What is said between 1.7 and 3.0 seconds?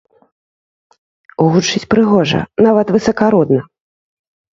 прыгожа, нават